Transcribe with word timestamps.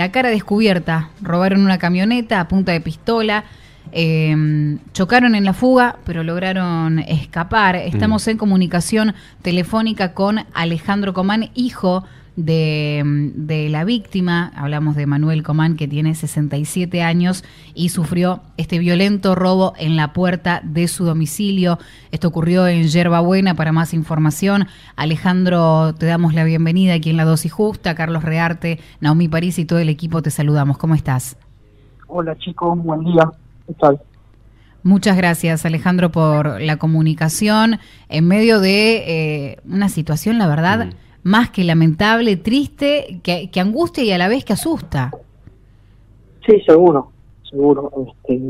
La 0.00 0.12
cara 0.12 0.28
descubierta, 0.28 1.10
robaron 1.20 1.60
una 1.62 1.78
camioneta 1.78 2.38
a 2.38 2.46
punta 2.46 2.70
de 2.70 2.80
pistola, 2.80 3.42
eh, 3.90 4.78
chocaron 4.92 5.34
en 5.34 5.44
la 5.44 5.54
fuga, 5.54 5.96
pero 6.04 6.22
lograron 6.22 7.00
escapar. 7.00 7.74
Estamos 7.74 8.28
en 8.28 8.38
comunicación 8.38 9.16
telefónica 9.42 10.14
con 10.14 10.46
Alejandro 10.54 11.14
Comán, 11.14 11.50
hijo 11.56 12.04
de, 12.38 13.02
de 13.34 13.68
la 13.68 13.84
víctima. 13.84 14.52
Hablamos 14.54 14.94
de 14.94 15.06
Manuel 15.06 15.42
Comán, 15.42 15.76
que 15.76 15.88
tiene 15.88 16.14
67 16.14 17.02
años 17.02 17.44
y 17.74 17.88
sufrió 17.88 18.42
este 18.56 18.78
violento 18.78 19.34
robo 19.34 19.74
en 19.76 19.96
la 19.96 20.12
puerta 20.12 20.60
de 20.62 20.86
su 20.86 21.04
domicilio. 21.04 21.78
Esto 22.12 22.28
ocurrió 22.28 22.68
en 22.68 22.84
Yerba 22.84 23.18
Buena. 23.18 23.54
Para 23.54 23.72
más 23.72 23.92
información, 23.92 24.68
Alejandro, 24.94 25.94
te 25.94 26.06
damos 26.06 26.32
la 26.32 26.44
bienvenida 26.44 26.94
aquí 26.94 27.10
en 27.10 27.16
La 27.16 27.24
Dosis 27.24 27.52
Justa. 27.52 27.96
Carlos 27.96 28.22
Rearte, 28.22 28.78
Naomi 29.00 29.26
París 29.26 29.58
y 29.58 29.64
todo 29.64 29.80
el 29.80 29.88
equipo 29.88 30.22
te 30.22 30.30
saludamos. 30.30 30.78
¿Cómo 30.78 30.94
estás? 30.94 31.36
Hola 32.06 32.38
chicos, 32.38 32.78
buen 32.78 33.02
día. 33.02 33.28
¿Qué 33.66 33.74
tal? 33.74 34.00
Muchas 34.84 35.16
gracias 35.16 35.66
Alejandro 35.66 36.12
por 36.12 36.60
la 36.60 36.76
comunicación 36.76 37.80
en 38.08 38.28
medio 38.28 38.60
de 38.60 38.96
eh, 39.08 39.60
una 39.68 39.88
situación, 39.88 40.38
la 40.38 40.46
verdad, 40.46 40.86
mm. 40.86 41.07
Más 41.22 41.50
que 41.50 41.64
lamentable, 41.64 42.36
triste, 42.36 43.20
que, 43.22 43.50
que, 43.50 43.60
angustia 43.60 44.04
y 44.04 44.12
a 44.12 44.18
la 44.18 44.28
vez 44.28 44.44
que 44.44 44.52
asusta. 44.52 45.10
Sí, 46.46 46.60
seguro, 46.66 47.12
seguro. 47.48 47.90
Este, 48.06 48.40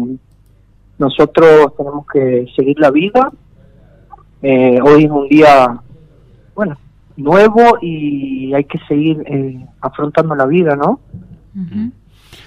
nosotros 0.98 1.74
tenemos 1.76 2.06
que 2.12 2.46
seguir 2.54 2.78
la 2.78 2.90
vida. 2.90 3.30
Eh, 4.42 4.78
hoy 4.82 5.04
es 5.04 5.10
un 5.10 5.28
día, 5.28 5.80
bueno, 6.54 6.76
nuevo 7.16 7.78
y 7.80 8.52
hay 8.54 8.64
que 8.64 8.78
seguir 8.86 9.22
eh, 9.26 9.66
afrontando 9.80 10.34
la 10.34 10.46
vida, 10.46 10.76
¿no? 10.76 11.00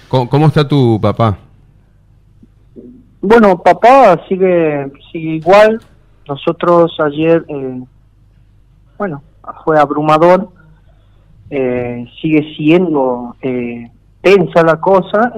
¿Cómo, 0.08 0.28
¿Cómo 0.28 0.46
está 0.46 0.66
tu 0.66 0.98
papá? 1.00 1.38
Bueno, 3.20 3.62
papá 3.62 4.20
sigue, 4.28 4.90
sigue 5.10 5.36
igual. 5.36 5.80
Nosotros 6.26 6.92
ayer, 6.98 7.44
eh, 7.48 7.82
bueno, 8.98 9.22
fue 9.64 9.78
abrumador. 9.78 10.50
Eh, 11.50 12.06
sigue 12.20 12.54
siendo 12.56 13.36
eh, 13.42 13.90
tensa 14.20 14.62
la 14.62 14.80
cosa. 14.80 15.32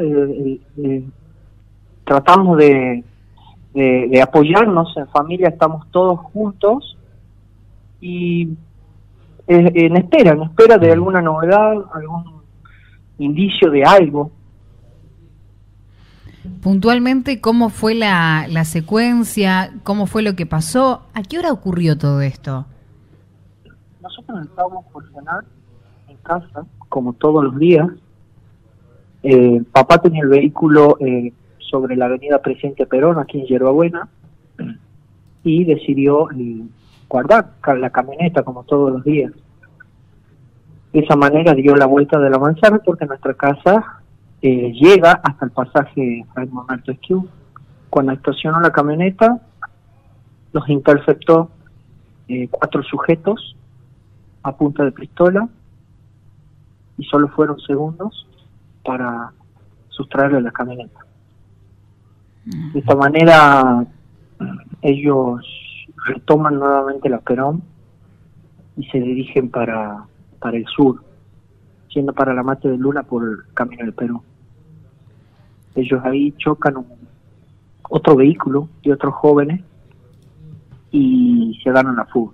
tratamos 2.05 2.59
de, 2.59 3.03
de, 3.73 4.23
apoyarnos 4.23 4.97
en 4.97 5.09
familia, 5.09 5.49
estamos 5.49 5.91
todos 5.91 6.21
juntos 6.33 6.97
y 8.01 8.51
en 9.47 9.97
espera, 9.97 10.33
en 10.33 10.43
espera 10.43 10.79
de 10.79 10.93
alguna 10.93 11.21
novedad, 11.21 11.73
algún 11.93 12.43
indicio 13.19 13.71
de 13.71 13.85
algo. 13.85 14.31
Puntualmente, 16.63 17.41
¿cómo 17.41 17.71
fue 17.71 17.95
la, 17.95 18.47
la 18.49 18.65
secuencia? 18.65 19.73
¿Cómo 19.83 20.07
fue 20.07 20.23
lo 20.23 20.37
que 20.37 20.47
pasó? 20.47 21.03
¿A 21.15 21.23
qué 21.23 21.39
hora 21.39 21.53
ocurrió 21.53 21.97
todo 21.97 22.21
esto? 22.21 22.67
Nosotros 24.05 24.39
estábamos 24.43 24.85
por 24.93 25.11
cenar 25.13 25.45
en 26.09 26.19
casa, 26.19 26.67
como 26.91 27.15
todos 27.15 27.43
los 27.43 27.59
días. 27.59 27.89
Eh, 29.23 29.63
papá 29.73 29.97
tenía 29.97 30.23
el 30.23 30.29
vehículo 30.29 30.99
eh, 31.01 31.33
sobre 31.59 31.97
la 31.97 32.05
avenida 32.05 32.43
Presidente 32.43 32.85
Perón, 32.85 33.19
aquí 33.19 33.41
en 33.41 33.47
Yerbabuena, 33.47 34.11
y 35.43 35.65
decidió 35.65 36.31
eh, 36.33 36.67
guardar 37.09 37.55
la 37.79 37.89
camioneta 37.89 38.43
como 38.43 38.65
todos 38.65 38.93
los 38.93 39.05
días. 39.05 39.33
De 40.93 41.01
esa 41.01 41.17
manera 41.17 41.55
dio 41.55 41.75
la 41.75 41.87
vuelta 41.87 42.19
de 42.19 42.29
la 42.29 42.39
manzana 42.39 42.81
porque 42.85 43.07
nuestra 43.07 43.33
casa 43.33 44.03
llega 44.43 45.13
hasta 45.25 45.47
el 45.47 45.51
pasaje 45.51 46.27
al 46.35 46.51
momento 46.51 46.93
Esquiu. 46.93 47.27
Cuando 47.89 48.13
estacionó 48.13 48.61
la 48.61 48.71
camioneta, 48.71 49.41
los 50.53 50.69
interceptó 50.69 51.49
cuatro 52.51 52.83
sujetos 52.83 53.57
a 54.45 54.57
punta 54.57 54.85
de 54.85 54.93
pistola 54.93 55.49
y 56.97 57.05
solo 57.05 57.27
fueron 57.29 57.59
segundos 57.61 58.29
para 58.85 59.33
sustraerle 59.89 60.41
la 60.41 60.53
camioneta. 60.53 61.01
De 62.45 62.79
esta 62.79 62.95
manera 62.95 63.85
ellos 64.83 65.41
retoman 66.07 66.59
nuevamente 66.59 67.09
la 67.09 67.19
Perón 67.19 67.63
y 68.77 68.85
se 68.87 69.01
dirigen 69.01 69.51
para, 69.51 70.05
para 70.39 70.57
el 70.57 70.67
sur, 70.67 71.03
siendo 71.89 72.13
para 72.13 72.33
la 72.33 72.43
Mate 72.43 72.69
de 72.69 72.79
Luna 72.79 73.03
por 73.03 73.25
el 73.25 73.55
camino 73.55 73.85
del 73.85 73.95
Perú 73.95 74.23
ellos 75.75 76.01
ahí 76.05 76.33
chocan 76.39 76.77
un, 76.77 76.87
otro 77.91 78.17
vehículo 78.17 78.69
de 78.83 78.93
otros 78.93 79.15
jóvenes 79.15 79.61
y 80.91 81.59
se 81.63 81.71
dan 81.71 81.89
a 81.89 81.93
la 81.93 82.05
fuga. 82.07 82.33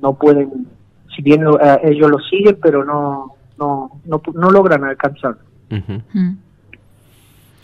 No 0.00 0.14
pueden, 0.14 0.66
si 1.14 1.22
bien 1.22 1.42
eh, 1.42 1.78
ellos 1.84 2.10
lo 2.10 2.18
siguen, 2.18 2.58
pero 2.62 2.84
no, 2.84 3.34
no, 3.58 4.00
no, 4.06 4.50
logran 4.50 4.84
alcanzar. 4.84 5.36
Mm. 5.70 6.30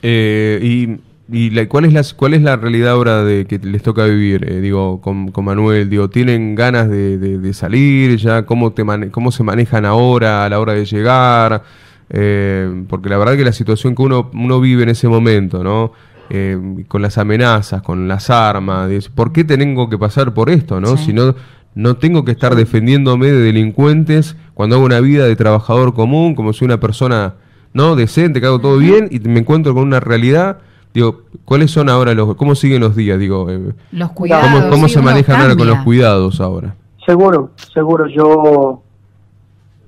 Eh, 0.03 0.59
y 0.63 1.01
¿Y 1.33 1.49
la, 1.49 1.67
cuál 1.67 1.87
es 1.87 1.95
la 1.95 2.03
cuál 2.15 2.35
es 2.35 2.43
la 2.43 2.57
realidad 2.57 2.91
ahora 2.93 3.25
de 3.25 3.47
que 3.47 3.59
les 3.59 3.83
toca 3.83 4.05
vivir? 4.05 4.45
Eh, 4.47 4.61
digo, 4.61 5.01
con, 5.01 5.31
con, 5.31 5.47
Manuel, 5.47 5.89
digo, 5.89 6.11
¿tienen 6.11 6.55
ganas 6.55 6.91
de, 6.91 7.17
de, 7.17 7.55
salir 7.55 8.17
ya? 8.19 8.45
¿Cómo, 8.45 8.73
te 8.73 8.85
¿Cómo 9.11 9.33
se 9.33 9.43
manejan 9.43 9.87
ahora 9.87 10.45
a 10.45 10.49
la 10.51 10.61
hora 10.61 10.75
de 10.75 10.85
llegar? 10.85 11.63
Eh, 12.11 12.85
porque 12.87 13.09
la 13.09 13.17
verdad 13.17 13.37
que 13.37 13.45
la 13.45 13.53
situación 13.53 13.95
que 13.95 14.03
uno, 14.03 14.31
uno 14.35 14.61
vive 14.61 14.83
en 14.83 14.91
ese 14.91 15.09
momento, 15.09 15.65
¿no? 15.65 15.93
Eh, 16.29 16.85
con 16.89 17.01
las 17.01 17.17
amenazas, 17.17 17.81
con 17.81 18.09
las 18.09 18.29
armas, 18.29 19.09
¿por 19.09 19.33
qué 19.33 19.45
tengo 19.45 19.89
que 19.89 19.97
pasar 19.97 20.35
por 20.35 20.51
esto, 20.51 20.81
no? 20.81 20.99
Si 20.99 21.15
no, 21.15 21.35
no 21.75 21.97
tengo 21.97 22.25
que 22.25 22.33
estar 22.33 22.55
defendiéndome 22.55 23.27
de 23.27 23.41
delincuentes 23.41 24.37
cuando 24.55 24.77
hago 24.77 24.85
una 24.85 25.01
vida 25.01 25.25
de 25.25 25.37
trabajador 25.37 25.95
común, 25.95 26.35
como 26.35 26.53
soy 26.53 26.67
una 26.67 26.81
persona, 26.81 27.35
¿no? 27.73 27.97
Decente, 27.97 28.41
que 28.41 28.47
hago 28.47 28.61
todo 28.61 28.79
bien 28.79 29.09
y 29.11 29.21
me 29.21 29.41
encuentro 29.41 29.75
con 29.75 29.85
una 29.85 30.01
realidad. 30.01 30.59
Digo, 30.93 31.23
¿cuáles 31.45 31.71
son 31.71 31.89
ahora 31.89 32.13
los, 32.15 32.35
cómo 32.37 32.55
siguen 32.55 32.81
los 32.81 32.95
días? 32.95 33.19
Digo, 33.19 33.49
eh, 33.49 33.73
los 33.93 34.13
cuidados. 34.13 34.51
¿Cómo, 34.51 34.71
cómo 34.71 34.89
se 34.89 35.01
manejan 35.01 35.41
ahora 35.41 35.57
con 35.57 35.67
los 35.67 35.79
cuidados 35.79 36.41
ahora? 36.41 36.75
Seguro, 37.07 37.51
seguro. 37.73 38.07
Yo 38.09 38.83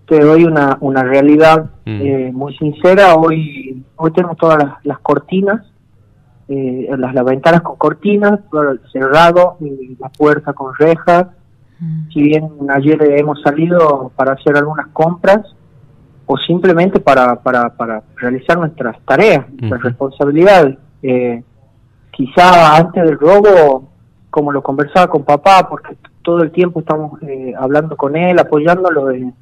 te 0.08 0.20
doy 0.20 0.44
una, 0.44 0.78
una 0.80 1.02
realidad 1.02 1.70
mm. 1.84 2.00
eh, 2.00 2.30
muy 2.32 2.56
sincera. 2.56 3.14
Hoy 3.14 3.84
hoy 3.96 4.10
tenemos 4.12 4.36
todas 4.36 4.58
las, 4.82 4.98
cortinas, 5.00 5.62
eh, 6.48 6.88
las, 6.96 7.14
las 7.14 7.24
ventanas 7.24 7.62
con 7.62 7.76
cortinas, 7.76 8.40
cerrado, 8.92 9.56
y 9.60 9.96
la 9.98 10.08
puerta 10.08 10.52
con 10.52 10.74
rejas. 10.74 11.26
Mm. 11.84 12.10
Si 12.12 12.22
bien 12.22 12.50
ayer 12.70 12.98
hemos 13.18 13.40
salido 13.42 14.10
para 14.16 14.32
hacer 14.32 14.56
algunas 14.56 14.88
compras 14.88 15.54
o 16.26 16.36
simplemente 16.38 17.00
para, 17.00 17.36
para, 17.42 17.76
para 17.76 18.02
realizar 18.16 18.58
nuestras 18.58 18.98
tareas, 19.04 19.46
nuestras 19.52 19.82
responsabilidades. 19.82 20.78
Eh, 21.02 21.42
quizá 22.10 22.76
antes 22.76 23.04
del 23.04 23.18
robo, 23.18 23.90
como 24.30 24.50
lo 24.50 24.62
conversaba 24.62 25.08
con 25.08 25.24
papá, 25.24 25.68
porque 25.68 25.96
todo 26.22 26.42
el 26.42 26.50
tiempo 26.50 26.80
estamos 26.80 27.22
eh, 27.22 27.52
hablando 27.58 27.96
con 27.96 28.16
él, 28.16 28.38
apoyándolo 28.38 29.10
en 29.10 29.34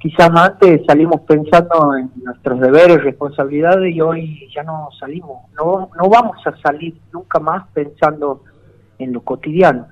quizás 0.00 0.30
antes 0.30 0.82
salimos 0.86 1.20
pensando 1.22 1.96
en 1.96 2.10
nuestros 2.22 2.60
deberes, 2.60 3.02
responsabilidades 3.02 3.94
y 3.94 4.00
hoy 4.00 4.48
ya 4.54 4.62
no 4.62 4.88
salimos, 4.98 5.42
no, 5.56 5.90
no 5.96 6.08
vamos 6.08 6.36
a 6.46 6.56
salir 6.58 6.96
nunca 7.12 7.38
más 7.40 7.66
pensando 7.72 8.42
en 8.98 9.12
lo 9.12 9.20
cotidiano. 9.22 9.86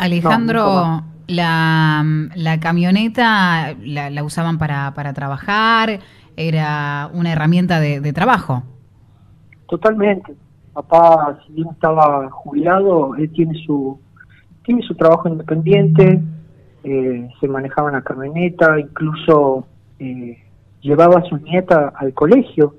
Alejandro, 0.00 1.02
la, 1.26 2.04
la, 2.34 2.60
camioneta 2.60 3.74
la, 3.82 4.24
usaban 4.24 4.58
para, 4.58 4.92
para 4.94 5.12
trabajar, 5.12 6.00
era 6.36 7.10
una 7.12 7.32
herramienta 7.32 7.80
de, 7.80 8.12
trabajo. 8.12 8.62
Totalmente. 9.68 10.34
Papá, 10.72 11.38
si 11.46 11.52
bien 11.52 11.68
estaba 11.70 12.30
jubilado, 12.30 13.14
él 13.16 13.30
tiene 13.32 13.54
su, 13.64 14.00
tiene 14.64 14.82
su 14.82 14.94
trabajo 14.94 15.28
independiente 15.28 16.20
eh, 16.82 17.28
se 17.38 17.48
manejaba 17.48 17.90
una 17.90 18.02
camioneta, 18.02 18.78
incluso 18.80 19.66
eh, 19.98 20.38
llevaba 20.80 21.18
a 21.20 21.24
su 21.24 21.36
nieta 21.36 21.92
al 21.94 22.14
colegio. 22.14 22.76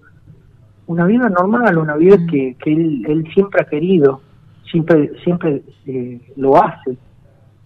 Una 0.88 1.06
vida 1.06 1.30
normal, 1.30 1.78
una 1.78 1.96
vida 1.96 2.18
mm. 2.18 2.28
que, 2.28 2.56
que 2.60 2.74
él, 2.74 3.06
él, 3.08 3.28
siempre 3.34 3.62
ha 3.62 3.70
querido, 3.70 4.22
siempre, 4.72 5.12
siempre 5.24 5.62
eh, 5.86 6.20
lo 6.36 6.62
hace. 6.62 6.98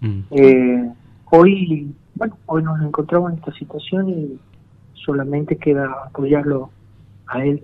Mm. 0.01 0.91
hoy, 1.31 1.93
bueno, 2.15 2.37
hoy 2.45 2.63
nos 2.63 2.81
encontramos 2.81 3.31
en 3.31 3.39
esta 3.39 3.53
situación 3.53 4.09
y 4.09 4.39
solamente 5.05 5.57
queda 5.57 5.89
apoyarlo 6.07 6.69
a 7.27 7.43
él. 7.43 7.63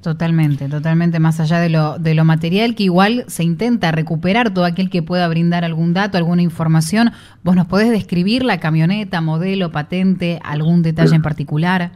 Totalmente, 0.00 0.68
totalmente 0.68 1.20
más 1.20 1.38
allá 1.38 1.60
de 1.60 1.68
lo, 1.68 1.98
de 1.98 2.14
lo 2.14 2.24
material, 2.24 2.74
que 2.74 2.82
igual 2.82 3.24
se 3.28 3.44
intenta 3.44 3.92
recuperar 3.92 4.52
todo 4.52 4.64
aquel 4.64 4.90
que 4.90 5.02
pueda 5.02 5.28
brindar 5.28 5.64
algún 5.64 5.94
dato, 5.94 6.18
alguna 6.18 6.42
información. 6.42 7.10
¿Vos 7.44 7.54
nos 7.54 7.66
podés 7.66 7.90
describir 7.90 8.44
la 8.44 8.58
camioneta, 8.58 9.20
modelo, 9.20 9.70
patente, 9.70 10.40
algún 10.42 10.82
detalle 10.82 11.14
en 11.14 11.22
particular? 11.22 11.92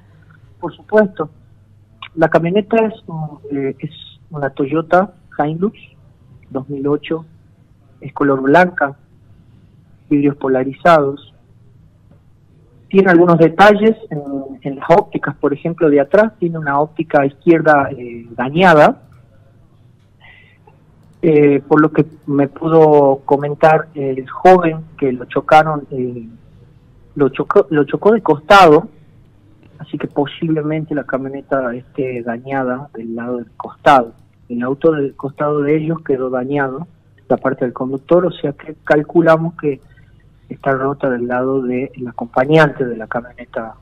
por 0.61 0.77
supuesto. 0.77 1.31
La 2.15 2.29
camioneta 2.29 2.77
es, 2.85 2.95
eh, 3.51 3.75
es 3.79 3.91
una 4.31 4.51
Toyota 4.51 5.15
Hilux 5.39 5.77
2008, 6.51 7.25
es 8.03 8.13
color 8.13 8.43
blanca, 8.43 8.97
vidrios 10.11 10.37
polarizados. 10.37 11.33
Tiene 12.89 13.11
algunos 13.11 13.39
detalles 13.39 13.97
en, 14.11 14.77
las 14.77 14.91
ópticas, 14.91 15.37
por 15.37 15.55
ejemplo, 15.55 15.89
de 15.89 16.01
atrás 16.01 16.33
tiene 16.39 16.59
una 16.59 16.81
óptica 16.81 17.25
izquierda 17.25 17.89
eh, 17.97 18.27
dañada, 18.33 19.03
eh, 21.23 21.63
por 21.69 21.81
lo 21.81 21.93
que 21.93 22.05
me 22.27 22.49
pudo 22.49 23.21
comentar 23.25 23.89
el 23.95 24.29
joven 24.29 24.79
que 24.99 25.13
lo 25.13 25.27
chocaron, 25.27 25.87
eh, 25.91 26.27
lo, 27.15 27.29
chocó, 27.29 27.67
lo 27.71 27.85
chocó 27.85 28.13
de 28.13 28.23
costado, 28.23 28.89
así 29.79 29.97
que 29.97 30.09
posiblemente 30.09 30.95
la 30.95 31.05
camioneta 31.05 31.75
esté 31.75 32.23
dañada 32.23 32.89
del 32.95 33.15
lado 33.15 33.37
del 33.37 33.51
costado. 33.57 34.15
El 34.49 34.63
auto 34.63 34.91
del 34.91 35.15
costado 35.15 35.61
de 35.61 35.77
ellos 35.77 36.01
quedó 36.03 36.29
dañado, 36.29 36.89
la 37.29 37.37
parte 37.37 37.67
del 37.67 37.73
conductor, 37.73 38.27
o 38.27 38.33
sea 38.33 38.53
que 38.53 38.75
calculamos 38.83 39.55
que 39.55 39.81
está 40.55 40.73
rota 40.73 41.09
del 41.09 41.27
lado 41.27 41.63
del 41.63 41.91
acompañante 42.09 42.85
de 42.85 42.97
la 42.97 43.07
camioneta 43.07 43.75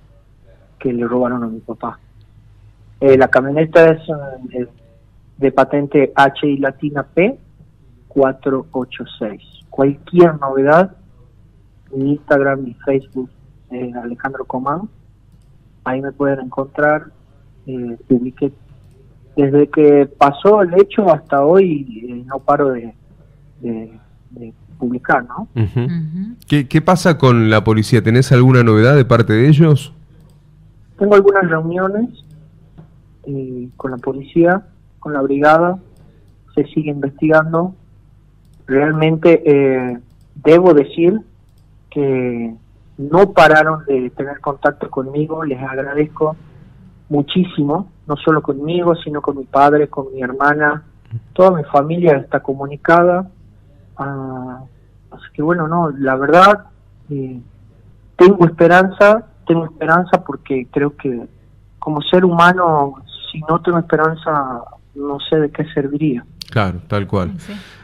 que 0.79 0.93
le 0.93 1.07
robaron 1.07 1.43
a 1.43 1.47
mi 1.49 1.61
papá. 1.61 1.99
Eh, 3.01 3.17
la 3.17 3.29
camioneta 3.29 3.91
es 3.91 4.69
de 5.39 5.53
patente 5.53 6.13
HI 6.43 6.59
Latina 6.59 7.03
P 7.03 7.39
486. 8.09 9.43
Cualquier 9.71 10.39
novedad, 10.41 10.97
mi 11.95 12.13
Instagram, 12.13 12.65
mi 12.65 12.75
Facebook, 12.75 13.31
eh, 13.71 13.93
Alejandro 14.03 14.45
Comán, 14.45 14.89
ahí 15.85 16.01
me 16.01 16.13
pueden 16.13 16.41
encontrar. 16.41 17.07
Eh, 17.67 17.97
desde 19.37 19.69
que 19.69 20.07
pasó 20.19 20.63
el 20.63 20.75
hecho 20.81 21.09
hasta 21.13 21.45
hoy 21.45 21.87
eh, 22.09 22.25
no 22.27 22.41
paro 22.41 22.71
de, 22.71 22.95
publicar, 24.79 25.25
¿no? 25.25 25.49
¿Qué, 26.47 26.69
¿Qué 26.69 26.81
pasa 26.81 27.19
con 27.19 27.51
la 27.51 27.65
policía? 27.65 28.03
¿Tenés 28.03 28.33
alguna 28.33 28.63
novedad 28.63 28.95
de 28.97 29.05
parte 29.05 29.33
de 29.33 29.49
ellos? 29.49 29.93
Tengo 30.99 31.15
algunas 31.15 31.49
reuniones 31.49 32.09
eh, 33.25 33.69
con 33.77 33.91
la 33.91 33.99
policía 33.99 34.65
con 34.99 35.13
la 35.13 35.23
brigada, 35.23 35.79
se 36.55 36.65
sigue 36.67 36.91
investigando. 36.91 37.75
Realmente 38.67 39.43
eh, 39.45 39.99
debo 40.35 40.75
decir 40.75 41.21
que 41.91 42.55
no 42.99 43.33
pararon 43.33 43.85
de 43.87 44.11
tener 44.11 44.41
contacto 44.41 44.91
conmigo, 44.91 45.45
les 45.45 45.63
agradezco 45.63 46.37
muchísimo, 47.09 47.91
no 48.07 48.17
solo 48.17 48.43
conmigo, 48.43 48.95
sino 48.97 49.23
con 49.23 49.39
mi 49.39 49.45
padre, 49.45 49.89
con 49.89 50.13
mi 50.13 50.21
hermana, 50.21 50.83
toda 51.33 51.53
mi 51.53 51.65
familia 51.65 52.19
está 52.19 52.41
comunicada. 52.41 53.31
Ah, 53.99 54.61
así 55.11 55.25
que 55.35 55.43
bueno, 55.43 55.69
no, 55.69 55.91
la 55.91 56.17
verdad, 56.17 56.67
eh, 57.11 57.41
tengo 58.17 58.47
esperanza, 58.47 59.27
tengo 59.47 59.65
esperanza 59.65 60.23
porque 60.25 60.67
creo 60.71 60.97
que 60.97 61.27
como 61.79 62.03
ser 62.03 62.25
humano, 62.25 62.95
si 63.31 63.41
no 63.49 63.61
tengo 63.61 63.79
esperanza, 63.79 64.63
no 64.95 65.19
sé 65.29 65.37
de 65.37 65.51
qué 65.51 65.65
serviría. 65.73 66.25
Claro, 66.51 66.81
tal 66.87 67.07
cual. 67.07 67.33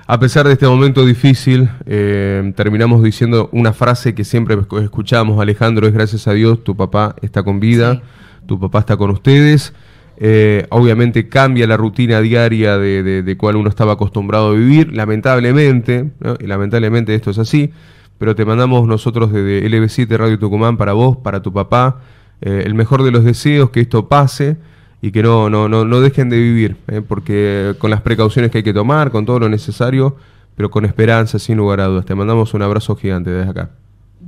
A 0.07 0.19
pesar 0.19 0.47
de 0.47 0.53
este 0.53 0.67
momento 0.67 1.05
difícil, 1.05 1.71
eh, 1.87 2.53
terminamos 2.57 3.03
diciendo 3.03 3.49
una 3.53 3.73
frase 3.73 4.15
que 4.15 4.25
siempre 4.25 4.57
escuchamos, 4.83 5.41
Alejandro, 5.41 5.87
es 5.87 5.93
gracias 5.93 6.27
a 6.29 6.33
Dios, 6.33 6.65
tu 6.65 6.77
papá 6.77 7.15
está 7.23 7.43
con 7.43 7.61
vida, 7.61 8.03
tu 8.47 8.59
papá 8.59 8.81
está 8.81 8.97
con 8.97 9.11
ustedes. 9.11 9.75
Eh, 10.17 10.67
obviamente 10.71 11.29
cambia 11.29 11.67
la 11.67 11.77
rutina 11.77 12.21
diaria 12.21 12.79
de, 12.79 13.23
de, 13.23 13.37
cual 13.37 13.57
uno 13.57 13.69
estaba 13.69 13.95
acostumbrado 13.95 14.51
a 14.51 14.53
vivir, 14.53 14.95
lamentablemente, 14.95 16.11
y 16.39 16.47
lamentablemente 16.47 17.15
esto 17.15 17.31
es 17.31 17.39
así, 17.39 17.73
pero 18.19 18.37
te 18.37 18.45
mandamos 18.45 18.87
nosotros 18.87 19.33
desde 19.33 19.69
LB7 19.69 20.17
Radio 20.17 20.39
Tucumán 20.39 20.77
para 20.77 20.93
vos, 20.93 21.17
para 21.17 21.43
tu 21.43 21.53
papá, 21.53 22.01
eh, 22.41 22.63
el 22.65 22.75
mejor 22.75 23.03
de 23.03 23.11
los 23.11 23.25
deseos, 23.25 23.71
que 23.71 23.81
esto 23.81 24.09
pase 24.09 24.57
y 25.03 25.11
que 25.11 25.23
no, 25.23 25.51
no, 25.51 25.69
no, 25.69 25.85
no 25.85 26.01
dejen 26.01 26.31
de 26.31 26.39
vivir, 26.39 26.77
¿eh? 26.89 27.03
porque 27.07 27.75
con 27.79 27.91
las 27.91 28.01
precauciones 28.01 28.51
que 28.51 28.59
hay 28.59 28.65
que 28.65 28.73
tomar, 28.73 29.11
con 29.11 29.27
todo 29.27 29.41
lo 29.41 29.49
necesario, 29.49 30.17
pero 30.55 30.71
con 30.71 30.85
esperanza, 30.85 31.39
sin 31.39 31.57
lugar 31.57 31.81
a 31.81 31.87
dudas. 31.87 32.05
Te 32.05 32.15
mandamos 32.15 32.55
un 32.55 32.63
abrazo 32.63 32.95
gigante 32.95 33.31
desde 33.31 33.51
acá. 33.51 33.71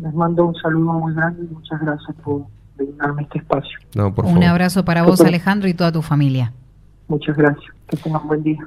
Les 0.01 0.13
mando 0.13 0.47
un 0.47 0.55
saludo 0.57 0.95
muy 0.95 1.15
grande 1.15 1.45
y 1.45 1.55
muchas 1.55 1.81
gracias 1.81 2.15
por 2.23 2.43
brindarme 2.77 3.23
este 3.23 3.39
espacio. 3.39 3.79
un 3.95 4.45
abrazo 4.45 4.85
para 4.85 5.03
vos, 5.03 5.21
Alejandro, 5.21 5.69
y 5.69 5.75
toda 5.75 5.93
tu 5.93 6.03
familia. 6.03 6.53
Muchas 7.09 7.37
gracias. 7.37 7.71
Que 7.89 7.97
tengan 7.97 8.27
buen 8.27 8.43
día. 8.43 8.59